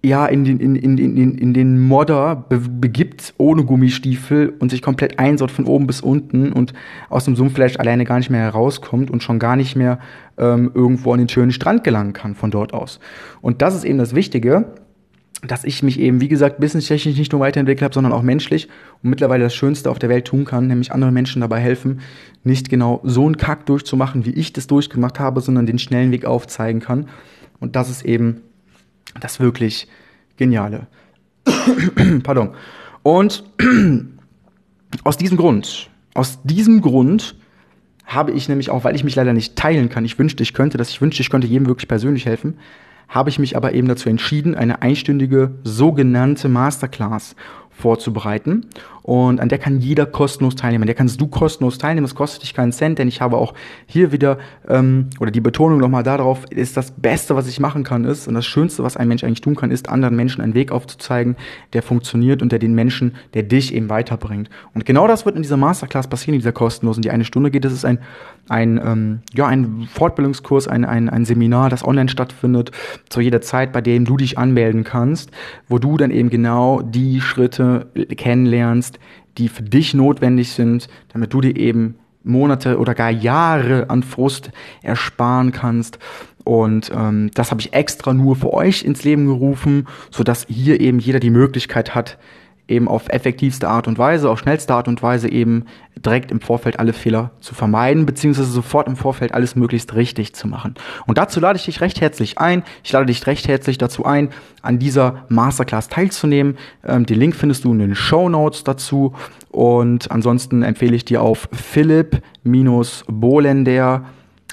ja, 0.07 0.25
in 0.25 0.43
den, 0.43 0.59
in, 0.59 0.75
in, 0.75 0.97
in, 0.97 1.37
in 1.37 1.53
den 1.53 1.87
Modder 1.87 2.35
be 2.35 2.59
begibt, 2.59 3.33
ohne 3.37 3.63
Gummistiefel 3.63 4.53
und 4.59 4.71
sich 4.71 4.81
komplett 4.81 5.19
einsaut 5.19 5.51
von 5.51 5.65
oben 5.65 5.87
bis 5.87 6.01
unten 6.01 6.53
und 6.53 6.73
aus 7.09 7.25
dem 7.25 7.35
Sumpf 7.35 7.53
vielleicht 7.53 7.79
alleine 7.79 8.05
gar 8.05 8.17
nicht 8.17 8.29
mehr 8.29 8.41
herauskommt 8.41 9.11
und 9.11 9.23
schon 9.23 9.39
gar 9.39 9.55
nicht 9.55 9.75
mehr 9.75 9.99
ähm, 10.37 10.71
irgendwo 10.73 11.13
an 11.13 11.19
den 11.19 11.29
schönen 11.29 11.51
Strand 11.51 11.83
gelangen 11.83 12.13
kann 12.13 12.35
von 12.35 12.51
dort 12.51 12.73
aus. 12.73 12.99
Und 13.41 13.61
das 13.61 13.75
ist 13.75 13.83
eben 13.83 13.97
das 13.97 14.15
Wichtige, 14.15 14.73
dass 15.45 15.63
ich 15.63 15.83
mich 15.83 15.99
eben, 15.99 16.19
wie 16.19 16.29
gesagt, 16.29 16.59
businesstechnisch 16.59 17.17
nicht 17.17 17.31
nur 17.31 17.41
weiterentwickelt 17.41 17.83
habe, 17.83 17.93
sondern 17.93 18.13
auch 18.13 18.23
menschlich 18.23 18.67
und 19.03 19.11
mittlerweile 19.11 19.43
das 19.43 19.53
Schönste 19.53 19.91
auf 19.91 19.99
der 19.99 20.09
Welt 20.09 20.25
tun 20.25 20.45
kann, 20.45 20.67
nämlich 20.67 20.91
anderen 20.91 21.13
Menschen 21.13 21.41
dabei 21.41 21.59
helfen, 21.59 21.99
nicht 22.43 22.69
genau 22.69 23.01
so 23.03 23.25
einen 23.25 23.37
Kack 23.37 23.65
durchzumachen, 23.67 24.25
wie 24.25 24.31
ich 24.31 24.53
das 24.53 24.65
durchgemacht 24.65 25.19
habe, 25.19 25.41
sondern 25.41 25.67
den 25.67 25.77
schnellen 25.77 26.11
Weg 26.11 26.25
aufzeigen 26.25 26.81
kann. 26.81 27.07
Und 27.59 27.75
das 27.75 27.89
ist 27.89 28.03
eben 28.03 28.41
das 29.19 29.39
wirklich 29.39 29.87
Geniale. 30.37 30.87
Pardon. 32.23 32.51
Und 33.03 33.43
aus 35.03 35.17
diesem 35.17 35.37
Grund, 35.37 35.89
aus 36.13 36.41
diesem 36.43 36.81
Grund 36.81 37.35
habe 38.05 38.31
ich 38.31 38.47
nämlich 38.47 38.69
auch, 38.69 38.83
weil 38.83 38.95
ich 38.95 39.03
mich 39.03 39.15
leider 39.15 39.33
nicht 39.33 39.55
teilen 39.55 39.89
kann, 39.89 40.05
ich 40.05 40.17
wünschte, 40.17 40.43
ich 40.43 40.53
könnte 40.53 40.77
das, 40.77 40.89
ich 40.89 41.01
wünschte, 41.01 41.21
ich 41.21 41.29
könnte 41.29 41.47
jedem 41.47 41.67
wirklich 41.67 41.87
persönlich 41.87 42.25
helfen, 42.25 42.57
habe 43.09 43.29
ich 43.29 43.39
mich 43.39 43.57
aber 43.57 43.73
eben 43.73 43.87
dazu 43.87 44.09
entschieden, 44.09 44.55
eine 44.55 44.81
einstündige 44.81 45.55
sogenannte 45.63 46.49
Masterclass 46.49 47.35
vorzubereiten. 47.69 48.65
Und 49.07 49.39
an 49.39 49.47
der 49.47 49.57
kann 49.57 49.79
jeder 49.79 50.05
kostenlos 50.05 50.55
teilnehmen. 50.55 50.83
An 50.83 50.87
der 50.87 50.95
kannst 50.95 51.21
du 51.21 51.27
kostenlos 51.27 51.77
teilnehmen. 51.77 52.03
Das 52.03 52.13
kostet 52.13 52.43
dich 52.43 52.53
keinen 52.53 52.73
Cent, 52.73 52.99
denn 52.99 53.07
ich 53.07 53.21
habe 53.21 53.37
auch 53.37 53.53
hier 53.85 54.11
wieder, 54.11 54.37
ähm, 54.67 55.09
oder 55.21 55.31
die 55.31 55.39
Betonung 55.39 55.79
nochmal 55.79 56.03
darauf, 56.03 56.43
ist 56.49 56.75
das 56.75 56.91
Beste, 56.91 57.33
was 57.33 57.47
ich 57.47 57.61
machen 57.61 57.85
kann, 57.85 58.03
ist, 58.03 58.27
und 58.27 58.33
das 58.33 58.45
Schönste, 58.45 58.83
was 58.83 58.97
ein 58.97 59.07
Mensch 59.07 59.23
eigentlich 59.23 59.39
tun 59.39 59.55
kann, 59.55 59.71
ist, 59.71 59.87
anderen 59.87 60.17
Menschen 60.17 60.41
einen 60.41 60.55
Weg 60.55 60.73
aufzuzeigen, 60.73 61.37
der 61.71 61.83
funktioniert 61.83 62.41
und 62.41 62.51
der 62.51 62.59
den 62.59 62.75
Menschen, 62.75 63.15
der 63.33 63.43
dich 63.43 63.73
eben 63.73 63.89
weiterbringt. 63.89 64.49
Und 64.73 64.85
genau 64.85 65.07
das 65.07 65.25
wird 65.25 65.37
in 65.37 65.41
dieser 65.41 65.55
Masterclass 65.55 66.09
passieren, 66.09 66.33
in 66.33 66.41
dieser 66.41 66.51
kostenlosen, 66.51 67.01
die 67.01 67.11
eine 67.11 67.23
Stunde 67.23 67.49
geht. 67.49 67.63
Das 67.63 67.71
ist 67.71 67.85
ein, 67.85 67.99
ein, 68.49 68.77
ähm, 68.83 69.19
ja, 69.33 69.47
ein 69.47 69.87
Fortbildungskurs, 69.89 70.67
ein, 70.67 70.83
ein, 70.83 71.09
ein 71.09 71.23
Seminar, 71.23 71.69
das 71.69 71.85
online 71.85 72.09
stattfindet, 72.09 72.71
zu 73.07 73.21
jeder 73.21 73.39
Zeit, 73.39 73.71
bei 73.71 73.79
dem 73.79 74.03
du 74.03 74.17
dich 74.17 74.37
anmelden 74.37 74.83
kannst, 74.83 75.31
wo 75.69 75.79
du 75.79 75.95
dann 75.95 76.11
eben 76.11 76.29
genau 76.29 76.81
die 76.81 77.21
Schritte 77.21 77.87
kennenlernst, 78.17 78.96
die 79.37 79.49
für 79.49 79.63
dich 79.63 79.93
notwendig 79.93 80.51
sind, 80.51 80.87
damit 81.13 81.33
du 81.33 81.41
dir 81.41 81.55
eben 81.55 81.95
Monate 82.23 82.77
oder 82.77 82.93
gar 82.93 83.09
Jahre 83.09 83.89
an 83.89 84.03
Frust 84.03 84.51
ersparen 84.81 85.51
kannst. 85.51 85.99
Und 86.43 86.91
ähm, 86.95 87.31
das 87.33 87.51
habe 87.51 87.61
ich 87.61 87.73
extra 87.73 88.13
nur 88.13 88.35
für 88.35 88.53
euch 88.53 88.83
ins 88.83 89.03
Leben 89.03 89.25
gerufen, 89.25 89.87
sodass 90.11 90.45
hier 90.49 90.79
eben 90.79 90.99
jeder 90.99 91.19
die 91.19 91.29
Möglichkeit 91.29 91.95
hat, 91.95 92.17
eben 92.67 92.87
auf 92.87 93.09
effektivste 93.09 93.69
Art 93.69 93.87
und 93.87 93.97
Weise, 93.97 94.29
auf 94.29 94.39
schnellste 94.39 94.73
Art 94.73 94.87
und 94.87 95.03
Weise 95.03 95.29
eben 95.29 95.65
direkt 95.95 96.31
im 96.31 96.41
Vorfeld 96.41 96.79
alle 96.79 96.93
Fehler 96.93 97.31
zu 97.39 97.55
vermeiden, 97.55 98.05
beziehungsweise 98.05 98.51
sofort 98.51 98.87
im 98.87 98.95
Vorfeld 98.95 99.33
alles 99.33 99.55
möglichst 99.55 99.95
richtig 99.95 100.35
zu 100.35 100.47
machen. 100.47 100.75
Und 101.07 101.17
dazu 101.17 101.39
lade 101.39 101.57
ich 101.57 101.65
dich 101.65 101.81
recht 101.81 102.01
herzlich 102.01 102.37
ein. 102.37 102.61
Ich 102.83 102.91
lade 102.91 103.07
dich 103.07 103.25
recht 103.25 103.47
herzlich 103.47 103.77
dazu 103.77 104.05
ein, 104.05 104.29
an 104.61 104.79
dieser 104.79 105.25
Masterclass 105.29 105.87
teilzunehmen. 105.87 106.57
Ähm, 106.85 107.05
den 107.05 107.19
Link 107.19 107.35
findest 107.35 107.63
du 107.63 107.71
in 107.71 107.79
den 107.79 107.95
Show 107.95 108.27
Notes 108.29 108.63
dazu. 108.63 109.13
Und 109.49 110.11
ansonsten 110.11 110.61
empfehle 110.61 110.95
ich 110.95 111.05
dir 111.05 111.21
auf 111.21 111.47
philipp-bolender 111.51 114.03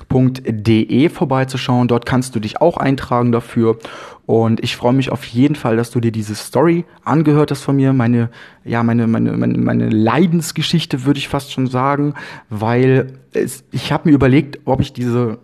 www.de 0.08 1.08
vorbeizuschauen. 1.08 1.88
Dort 1.88 2.06
kannst 2.06 2.34
du 2.34 2.40
dich 2.40 2.60
auch 2.60 2.76
eintragen 2.76 3.32
dafür. 3.32 3.78
Und 4.26 4.62
ich 4.62 4.76
freue 4.76 4.94
mich 4.94 5.10
auf 5.10 5.24
jeden 5.24 5.54
Fall, 5.54 5.76
dass 5.76 5.90
du 5.90 6.00
dir 6.00 6.12
diese 6.12 6.34
Story 6.34 6.84
angehört 7.04 7.50
hast 7.50 7.62
von 7.62 7.76
mir. 7.76 7.92
Meine, 7.92 8.30
ja, 8.64 8.82
meine, 8.82 9.06
meine, 9.06 9.32
meine, 9.32 9.58
meine 9.58 9.88
Leidensgeschichte 9.90 11.04
würde 11.04 11.18
ich 11.18 11.28
fast 11.28 11.52
schon 11.52 11.66
sagen, 11.66 12.14
weil 12.48 13.18
es, 13.32 13.64
ich 13.70 13.92
habe 13.92 14.08
mir 14.08 14.14
überlegt, 14.14 14.60
ob 14.64 14.80
ich 14.80 14.92
diese, 14.92 15.38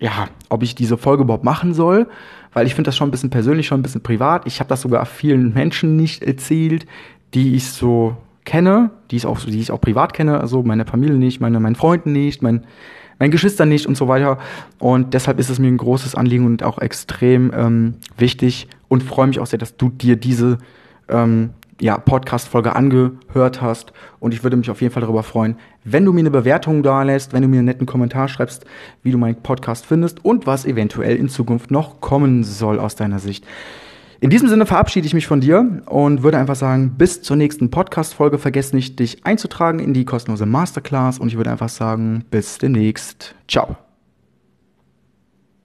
ja, 0.00 0.28
ob 0.48 0.62
ich 0.62 0.74
diese 0.74 0.98
Folge 0.98 1.22
überhaupt 1.22 1.44
machen 1.44 1.74
soll, 1.74 2.08
weil 2.52 2.66
ich 2.66 2.74
finde 2.74 2.88
das 2.88 2.96
schon 2.96 3.08
ein 3.08 3.12
bisschen 3.12 3.30
persönlich, 3.30 3.66
schon 3.66 3.80
ein 3.80 3.84
bisschen 3.84 4.02
privat. 4.02 4.46
Ich 4.46 4.58
habe 4.60 4.68
das 4.68 4.80
sogar 4.80 5.06
vielen 5.06 5.54
Menschen 5.54 5.96
nicht 5.96 6.24
erzählt, 6.24 6.86
die 7.34 7.54
ich 7.54 7.70
so 7.70 8.16
kenne, 8.44 8.90
die 9.10 9.16
ich 9.16 9.26
auch, 9.26 9.40
die 9.40 9.60
ich 9.60 9.70
auch 9.70 9.80
privat 9.80 10.12
kenne, 10.12 10.40
also 10.40 10.62
meine 10.62 10.84
Familie 10.84 11.16
nicht, 11.16 11.40
meine, 11.40 11.60
meinen 11.60 11.76
Freunden 11.76 12.12
nicht, 12.12 12.42
mein 12.42 12.64
meinen 13.18 13.30
Geschwistern 13.30 13.68
nicht 13.68 13.86
und 13.86 13.96
so 13.96 14.08
weiter. 14.08 14.38
Und 14.78 15.14
deshalb 15.14 15.38
ist 15.38 15.50
es 15.50 15.58
mir 15.58 15.68
ein 15.68 15.76
großes 15.76 16.14
Anliegen 16.14 16.46
und 16.46 16.62
auch 16.62 16.78
extrem 16.78 17.52
ähm, 17.54 17.94
wichtig 18.16 18.68
und 18.88 19.02
freue 19.02 19.26
mich 19.26 19.40
auch 19.40 19.46
sehr, 19.46 19.58
dass 19.58 19.76
du 19.76 19.88
dir 19.88 20.16
diese 20.16 20.58
ähm, 21.08 21.50
ja, 21.80 21.98
Podcast-Folge 21.98 22.76
angehört 22.76 23.60
hast. 23.60 23.92
Und 24.20 24.34
ich 24.34 24.42
würde 24.42 24.56
mich 24.56 24.70
auf 24.70 24.80
jeden 24.80 24.92
Fall 24.92 25.02
darüber 25.02 25.22
freuen, 25.22 25.56
wenn 25.84 26.04
du 26.04 26.12
mir 26.12 26.20
eine 26.20 26.30
Bewertung 26.30 26.82
da 26.82 27.02
lässt, 27.02 27.32
wenn 27.32 27.42
du 27.42 27.48
mir 27.48 27.58
einen 27.58 27.66
netten 27.66 27.86
Kommentar 27.86 28.28
schreibst, 28.28 28.64
wie 29.02 29.10
du 29.10 29.18
meinen 29.18 29.36
Podcast 29.36 29.86
findest 29.86 30.24
und 30.24 30.46
was 30.46 30.64
eventuell 30.64 31.16
in 31.16 31.28
Zukunft 31.28 31.70
noch 31.70 32.00
kommen 32.00 32.44
soll 32.44 32.78
aus 32.78 32.96
deiner 32.96 33.18
Sicht. 33.18 33.44
In 34.24 34.30
diesem 34.30 34.48
Sinne 34.48 34.64
verabschiede 34.64 35.06
ich 35.06 35.12
mich 35.12 35.26
von 35.26 35.42
dir 35.42 35.82
und 35.84 36.22
würde 36.22 36.38
einfach 36.38 36.56
sagen, 36.56 36.94
bis 36.96 37.20
zur 37.20 37.36
nächsten 37.36 37.70
Podcast-Folge. 37.70 38.38
Vergiss 38.38 38.72
nicht, 38.72 38.98
dich 38.98 39.26
einzutragen 39.26 39.80
in 39.80 39.92
die 39.92 40.06
kostenlose 40.06 40.46
Masterclass 40.46 41.18
und 41.18 41.28
ich 41.28 41.36
würde 41.36 41.50
einfach 41.50 41.68
sagen, 41.68 42.24
bis 42.30 42.56
demnächst. 42.56 43.34
Ciao. 43.48 43.76